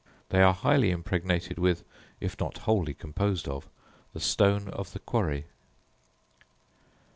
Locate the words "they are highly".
0.29-0.89